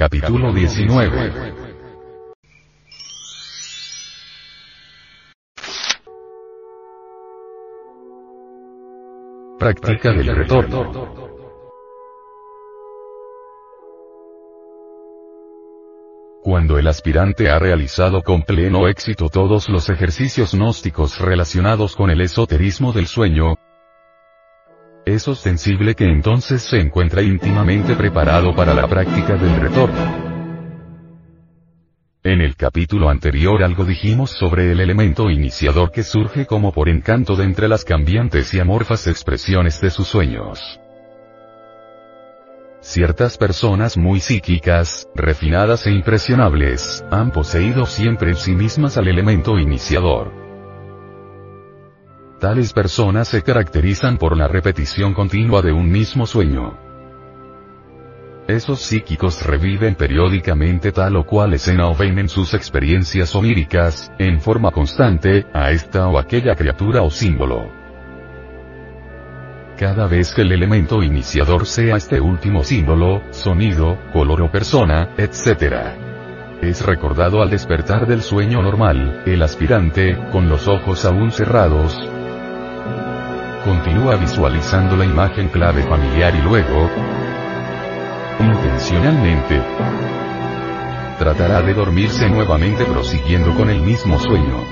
Capítulo 0.00 0.50
19. 0.50 1.54
Práctica 9.58 10.12
del 10.12 10.34
retorno. 10.34 11.14
Cuando 16.42 16.78
el 16.78 16.86
aspirante 16.86 17.50
ha 17.50 17.58
realizado 17.58 18.22
con 18.22 18.44
pleno 18.44 18.88
éxito 18.88 19.28
todos 19.28 19.68
los 19.68 19.90
ejercicios 19.90 20.54
gnósticos 20.54 21.18
relacionados 21.18 21.94
con 21.94 22.08
el 22.08 22.22
esoterismo 22.22 22.94
del 22.94 23.06
sueño, 23.06 23.56
es 25.14 25.28
ostensible 25.28 25.94
que 25.94 26.04
entonces 26.04 26.62
se 26.62 26.78
encuentra 26.78 27.22
íntimamente 27.22 27.94
preparado 27.96 28.54
para 28.54 28.74
la 28.74 28.86
práctica 28.86 29.36
del 29.36 29.60
retorno. 29.60 30.30
En 32.22 32.42
el 32.42 32.54
capítulo 32.54 33.08
anterior 33.08 33.62
algo 33.62 33.84
dijimos 33.84 34.30
sobre 34.30 34.72
el 34.72 34.80
elemento 34.80 35.30
iniciador 35.30 35.90
que 35.90 36.02
surge 36.02 36.44
como 36.44 36.70
por 36.70 36.88
encanto 36.88 37.34
de 37.34 37.44
entre 37.44 37.66
las 37.66 37.84
cambiantes 37.84 38.52
y 38.52 38.60
amorfas 38.60 39.06
expresiones 39.06 39.80
de 39.80 39.90
sus 39.90 40.06
sueños. 40.06 40.60
Ciertas 42.82 43.36
personas 43.36 43.96
muy 43.96 44.20
psíquicas, 44.20 45.08
refinadas 45.14 45.86
e 45.86 45.92
impresionables, 45.92 47.04
han 47.10 47.30
poseído 47.30 47.86
siempre 47.86 48.30
en 48.30 48.36
sí 48.36 48.54
mismas 48.54 48.96
al 48.96 49.08
elemento 49.08 49.58
iniciador. 49.58 50.39
Tales 52.40 52.72
personas 52.72 53.28
se 53.28 53.42
caracterizan 53.42 54.16
por 54.16 54.34
la 54.34 54.48
repetición 54.48 55.12
continua 55.12 55.60
de 55.60 55.72
un 55.72 55.90
mismo 55.90 56.26
sueño. 56.26 56.74
Esos 58.48 58.80
psíquicos 58.80 59.44
reviven 59.44 59.94
periódicamente 59.94 60.90
tal 60.90 61.16
o 61.16 61.26
cual 61.26 61.52
escena 61.52 61.88
o 61.88 61.94
ven 61.94 62.18
en 62.18 62.30
sus 62.30 62.54
experiencias 62.54 63.34
oníricas, 63.34 64.10
en 64.18 64.40
forma 64.40 64.70
constante, 64.70 65.48
a 65.52 65.70
esta 65.70 66.08
o 66.08 66.18
aquella 66.18 66.54
criatura 66.54 67.02
o 67.02 67.10
símbolo. 67.10 67.68
Cada 69.78 70.06
vez 70.06 70.32
que 70.32 70.40
el 70.40 70.52
elemento 70.52 71.02
iniciador 71.02 71.66
sea 71.66 71.96
este 71.96 72.22
último 72.22 72.64
símbolo, 72.64 73.20
sonido, 73.32 73.98
color 74.14 74.40
o 74.40 74.50
persona, 74.50 75.10
etc. 75.18 76.62
Es 76.62 76.86
recordado 76.86 77.42
al 77.42 77.50
despertar 77.50 78.06
del 78.06 78.22
sueño 78.22 78.62
normal, 78.62 79.24
el 79.26 79.42
aspirante, 79.42 80.16
con 80.32 80.48
los 80.48 80.68
ojos 80.68 81.04
aún 81.04 81.32
cerrados, 81.32 82.00
Continúa 83.64 84.16
visualizando 84.16 84.96
la 84.96 85.04
imagen 85.04 85.48
clave 85.48 85.82
familiar 85.82 86.34
y 86.34 86.40
luego, 86.40 86.88
intencionalmente, 88.40 89.60
tratará 91.18 91.60
de 91.60 91.74
dormirse 91.74 92.30
nuevamente 92.30 92.86
prosiguiendo 92.86 93.54
con 93.54 93.68
el 93.68 93.82
mismo 93.82 94.18
sueño. 94.18 94.64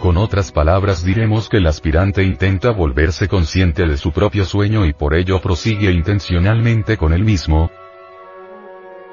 Con 0.00 0.16
otras 0.16 0.50
palabras 0.50 1.04
diremos 1.04 1.48
que 1.48 1.58
el 1.58 1.68
aspirante 1.68 2.24
intenta 2.24 2.72
volverse 2.72 3.28
consciente 3.28 3.86
de 3.86 3.96
su 3.96 4.10
propio 4.10 4.44
sueño 4.44 4.84
y 4.84 4.92
por 4.92 5.14
ello 5.14 5.40
prosigue 5.40 5.92
intencionalmente 5.92 6.96
con 6.96 7.12
el 7.12 7.22
mismo, 7.22 7.70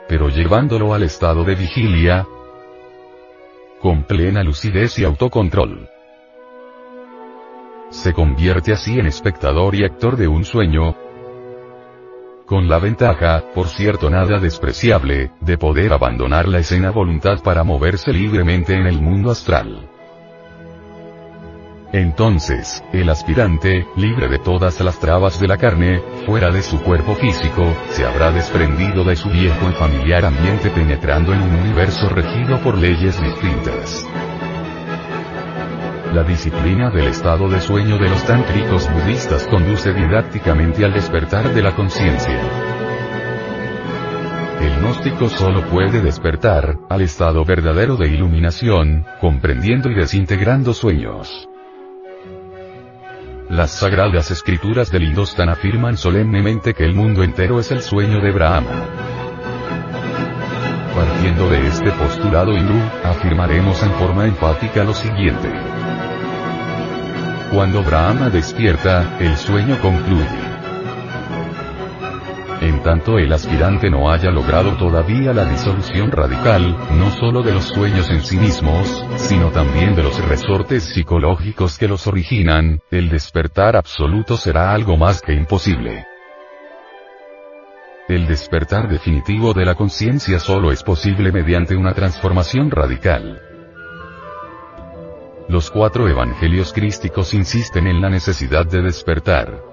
pero 0.07 0.29
llevándolo 0.29 0.95
al 0.95 1.03
estado 1.03 1.43
de 1.43 1.53
vigilia, 1.53 2.25
con 3.79 4.05
plena 4.05 4.43
lucidez 4.43 4.97
y 4.97 5.03
autocontrol 5.03 5.87
se 7.89 8.13
convierte 8.13 8.73
así 8.73 8.99
en 8.99 9.07
espectador 9.07 9.75
y 9.75 9.83
actor 9.83 10.17
de 10.17 10.27
un 10.27 10.45
sueño, 10.45 10.95
con 12.49 12.67
la 12.67 12.79
ventaja, 12.79 13.43
por 13.53 13.67
cierto 13.67 14.09
nada 14.09 14.39
despreciable, 14.39 15.33
de 15.39 15.59
poder 15.59 15.93
abandonar 15.93 16.47
la 16.47 16.57
escena 16.57 16.89
voluntad 16.89 17.43
para 17.43 17.63
moverse 17.63 18.11
libremente 18.11 18.73
en 18.73 18.87
el 18.87 18.99
mundo 18.99 19.29
astral. 19.29 19.87
Entonces, 21.93 22.83
el 22.91 23.07
aspirante, 23.11 23.85
libre 23.95 24.27
de 24.29 24.39
todas 24.39 24.81
las 24.81 24.99
trabas 24.99 25.39
de 25.39 25.47
la 25.47 25.57
carne, 25.57 26.01
fuera 26.25 26.49
de 26.49 26.63
su 26.63 26.81
cuerpo 26.81 27.13
físico, 27.13 27.71
se 27.89 28.03
habrá 28.03 28.31
desprendido 28.31 29.03
de 29.03 29.15
su 29.15 29.29
viejo 29.29 29.69
y 29.69 29.73
familiar 29.73 30.25
ambiente 30.25 30.71
penetrando 30.71 31.33
en 31.33 31.43
un 31.43 31.53
universo 31.53 32.09
regido 32.09 32.57
por 32.63 32.79
leyes 32.79 33.21
distintas. 33.21 34.07
La 36.13 36.23
disciplina 36.23 36.89
del 36.89 37.05
estado 37.05 37.47
de 37.47 37.61
sueño 37.61 37.99
de 37.99 38.09
los 38.09 38.23
tántricos 38.25 38.91
budistas 38.91 39.45
conduce 39.45 39.93
didácticamente 39.93 40.83
al 40.83 40.91
despertar 40.91 41.53
de 41.53 41.61
la 41.61 41.75
conciencia. 41.75 42.35
El 44.59 44.79
gnóstico 44.79 45.29
solo 45.29 45.61
puede 45.69 46.01
despertar, 46.01 46.79
al 46.89 47.01
estado 47.01 47.45
verdadero 47.45 47.95
de 47.95 48.07
iluminación, 48.07 49.05
comprendiendo 49.21 49.91
y 49.91 49.93
desintegrando 49.93 50.73
sueños. 50.73 51.47
Las 53.47 53.69
sagradas 53.69 54.31
escrituras 54.31 54.91
del 54.91 55.03
Hindustán 55.03 55.49
afirman 55.49 55.95
solemnemente 55.95 56.73
que 56.73 56.85
el 56.85 56.95
mundo 56.95 57.21
entero 57.21 57.59
es 57.59 57.71
el 57.71 57.83
sueño 57.83 58.19
de 58.19 58.31
Brahma. 58.31 58.87
Partiendo 60.95 61.47
de 61.49 61.67
este 61.67 61.91
postulado 61.91 62.51
hindú, 62.51 62.79
afirmaremos 63.03 63.83
en 63.83 63.91
forma 63.91 64.25
enfática 64.25 64.83
lo 64.83 64.95
siguiente. 64.95 65.78
Cuando 67.51 67.81
Brahma 67.83 68.29
despierta, 68.29 69.17
el 69.19 69.35
sueño 69.35 69.79
concluye. 69.81 70.49
En 72.61 72.83
tanto 72.83 73.17
el 73.17 73.33
aspirante 73.33 73.89
no 73.89 74.11
haya 74.11 74.29
logrado 74.29 74.77
todavía 74.77 75.33
la 75.33 75.45
disolución 75.45 76.11
radical, 76.11 76.77
no 76.97 77.09
solo 77.09 77.41
de 77.41 77.53
los 77.53 77.63
sueños 77.63 78.07
en 78.11 78.21
sí 78.21 78.37
mismos, 78.37 79.03
sino 79.15 79.49
también 79.49 79.95
de 79.95 80.03
los 80.03 80.23
resortes 80.27 80.83
psicológicos 80.83 81.79
que 81.79 81.87
los 81.87 82.05
originan, 82.05 82.81
el 82.91 83.09
despertar 83.09 83.75
absoluto 83.75 84.37
será 84.37 84.71
algo 84.71 84.95
más 84.95 85.21
que 85.21 85.33
imposible. 85.33 86.05
El 88.07 88.27
despertar 88.27 88.89
definitivo 88.89 89.53
de 89.53 89.65
la 89.65 89.73
conciencia 89.73 90.39
solo 90.39 90.71
es 90.71 90.83
posible 90.83 91.31
mediante 91.31 91.75
una 91.75 91.93
transformación 91.93 92.69
radical. 92.69 93.41
Los 95.49 95.71
cuatro 95.71 96.07
evangelios 96.07 96.71
crísticos 96.71 97.33
insisten 97.33 97.87
en 97.87 98.01
la 98.01 98.09
necesidad 98.11 98.67
de 98.67 98.83
despertar. 98.83 99.63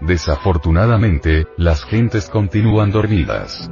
Desafortunadamente, 0.00 1.44
las 1.58 1.84
gentes 1.84 2.30
continúan 2.30 2.90
dormidas. 2.90 3.70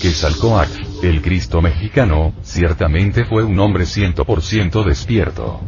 Quetzalcoatl, 0.00 1.04
el 1.04 1.20
Cristo 1.20 1.60
mexicano, 1.60 2.32
ciertamente 2.40 3.26
fue 3.26 3.44
un 3.44 3.60
hombre 3.60 3.84
100% 3.84 4.82
despierto. 4.86 5.60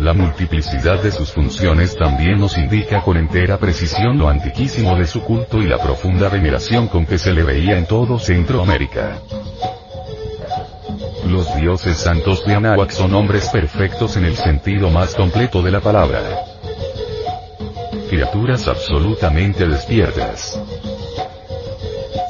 La 0.00 0.14
multiplicidad 0.14 1.02
de 1.02 1.12
sus 1.12 1.30
funciones 1.30 1.94
también 1.94 2.40
nos 2.40 2.56
indica 2.56 3.02
con 3.02 3.18
entera 3.18 3.58
precisión 3.58 4.16
lo 4.16 4.30
antiquísimo 4.30 4.96
de 4.96 5.06
su 5.06 5.22
culto 5.22 5.58
y 5.58 5.66
la 5.66 5.76
profunda 5.76 6.30
veneración 6.30 6.88
con 6.88 7.04
que 7.04 7.18
se 7.18 7.34
le 7.34 7.42
veía 7.42 7.76
en 7.76 7.84
todo 7.84 8.18
Centroamérica. 8.18 9.18
Los 11.26 11.54
dioses 11.54 11.98
santos 11.98 12.46
de 12.46 12.54
Anáhuac 12.54 12.90
son 12.92 13.14
hombres 13.14 13.50
perfectos 13.50 14.16
en 14.16 14.24
el 14.24 14.36
sentido 14.36 14.88
más 14.88 15.14
completo 15.14 15.60
de 15.60 15.70
la 15.70 15.80
palabra. 15.80 16.22
Criaturas 18.08 18.68
absolutamente 18.68 19.68
despiertas. 19.68 20.58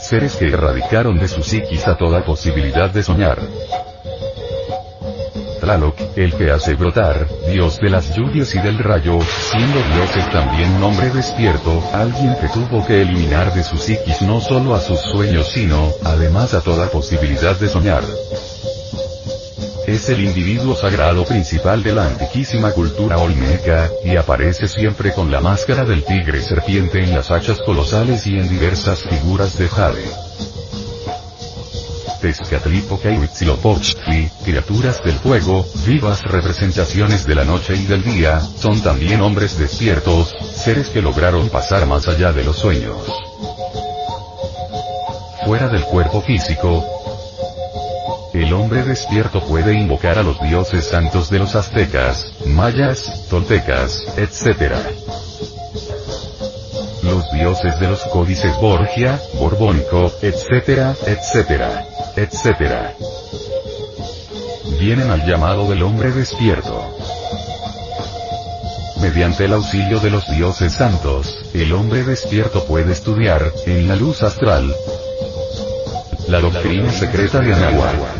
Seres 0.00 0.34
que 0.34 0.48
erradicaron 0.48 1.20
de 1.20 1.28
su 1.28 1.44
psiquis 1.44 1.86
a 1.86 1.96
toda 1.96 2.24
posibilidad 2.24 2.90
de 2.90 3.04
soñar 3.04 3.38
El 6.16 6.34
que 6.34 6.50
hace 6.50 6.74
brotar, 6.74 7.28
dios 7.52 7.78
de 7.78 7.90
las 7.90 8.12
lluvias 8.16 8.52
y 8.56 8.58
del 8.58 8.76
rayo, 8.76 9.20
siendo 9.22 9.78
dios 9.94 10.16
es 10.16 10.28
también 10.32 10.68
un 10.72 10.82
hombre 10.82 11.10
despierto, 11.10 11.80
alguien 11.92 12.34
que 12.40 12.48
tuvo 12.48 12.84
que 12.84 13.02
eliminar 13.02 13.54
de 13.54 13.62
su 13.62 13.76
psiquis 13.76 14.20
no 14.22 14.40
solo 14.40 14.74
a 14.74 14.80
sus 14.80 14.98
sueños 15.00 15.48
sino, 15.52 15.92
además 16.02 16.54
a 16.54 16.60
toda 16.60 16.88
posibilidad 16.88 17.56
de 17.56 17.68
soñar. 17.68 18.02
Es 19.86 20.08
el 20.08 20.24
individuo 20.24 20.74
sagrado 20.74 21.24
principal 21.24 21.84
de 21.84 21.94
la 21.94 22.06
antiquísima 22.06 22.72
cultura 22.72 23.18
olmeca, 23.18 23.88
y 24.04 24.16
aparece 24.16 24.66
siempre 24.66 25.12
con 25.12 25.30
la 25.30 25.38
máscara 25.38 25.84
del 25.84 26.02
tigre 26.02 26.42
serpiente 26.42 26.98
en 26.98 27.14
las 27.14 27.30
hachas 27.30 27.60
colosales 27.60 28.26
y 28.26 28.36
en 28.40 28.48
diversas 28.48 29.04
figuras 29.04 29.56
de 29.56 29.68
jade. 29.68 30.29
Tezcatlipoca 32.20 33.10
y 33.10 34.28
criaturas 34.44 35.02
del 35.02 35.14
fuego, 35.14 35.64
vivas 35.86 36.22
representaciones 36.22 37.26
de 37.26 37.34
la 37.34 37.44
noche 37.44 37.74
y 37.74 37.86
del 37.86 38.02
día, 38.02 38.40
son 38.40 38.80
también 38.82 39.22
hombres 39.22 39.58
despiertos, 39.58 40.34
seres 40.54 40.90
que 40.90 41.00
lograron 41.00 41.48
pasar 41.48 41.86
más 41.86 42.06
allá 42.08 42.32
de 42.32 42.44
los 42.44 42.56
sueños. 42.56 42.96
Fuera 45.46 45.68
del 45.68 45.82
cuerpo 45.84 46.20
físico, 46.20 46.84
el 48.34 48.52
hombre 48.52 48.84
despierto 48.84 49.40
puede 49.40 49.74
invocar 49.74 50.18
a 50.18 50.22
los 50.22 50.40
dioses 50.40 50.84
santos 50.86 51.30
de 51.30 51.38
los 51.38 51.54
aztecas, 51.54 52.32
mayas, 52.46 53.26
toltecas, 53.30 54.04
etc. 54.16 54.74
Los 57.02 57.32
dioses 57.32 57.80
de 57.80 57.88
los 57.88 58.04
códices 58.04 58.54
Borgia, 58.60 59.18
Borbónico, 59.38 60.12
etc., 60.22 60.94
etc 61.06 61.89
etc. 62.16 62.94
Vienen 64.78 65.10
al 65.10 65.26
llamado 65.26 65.68
del 65.68 65.82
hombre 65.82 66.12
despierto. 66.12 66.96
Mediante 69.00 69.46
el 69.46 69.54
auxilio 69.54 69.98
de 70.00 70.10
los 70.10 70.28
dioses 70.30 70.74
santos, 70.74 71.34
el 71.54 71.72
hombre 71.72 72.04
despierto 72.04 72.64
puede 72.66 72.92
estudiar, 72.92 73.52
en 73.66 73.88
la 73.88 73.96
luz 73.96 74.22
astral, 74.22 74.74
la 76.28 76.40
doctrina 76.40 76.92
secreta 76.92 77.40
de 77.40 77.54
Anahuac. 77.54 78.19